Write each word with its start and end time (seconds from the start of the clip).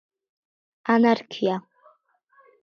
ანარქია 0.93 1.59